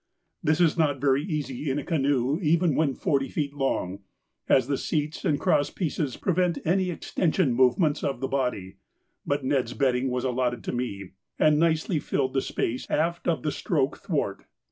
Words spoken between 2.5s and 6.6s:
when forty feet long, as the seats and cross pieces prevent